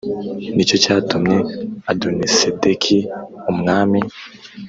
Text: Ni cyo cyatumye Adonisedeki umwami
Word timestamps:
Ni 0.55 0.63
cyo 0.69 0.77
cyatumye 0.83 1.37
Adonisedeki 1.91 2.97
umwami 3.51 3.99